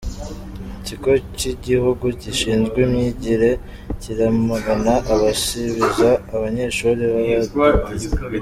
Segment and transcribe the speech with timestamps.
[0.79, 3.49] Ikigo kigihugu gishinzwe imyigire
[4.01, 8.11] kiramagana abasibiza abanyeshuri babadindiza